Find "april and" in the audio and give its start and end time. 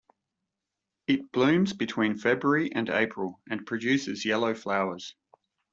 2.89-3.67